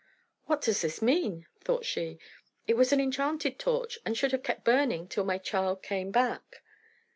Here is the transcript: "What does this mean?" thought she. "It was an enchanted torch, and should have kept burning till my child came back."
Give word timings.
"What 0.45 0.61
does 0.61 0.81
this 0.81 0.99
mean?" 1.03 1.45
thought 1.63 1.85
she. 1.85 2.17
"It 2.65 2.75
was 2.75 2.91
an 2.91 2.99
enchanted 2.99 3.59
torch, 3.59 3.99
and 4.03 4.17
should 4.17 4.31
have 4.31 4.41
kept 4.41 4.63
burning 4.65 5.07
till 5.07 5.25
my 5.25 5.37
child 5.37 5.83
came 5.83 6.09
back." 6.09 6.63